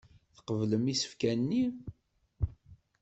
Tqeblem 0.35 0.85
isefka-nni. 0.93 1.63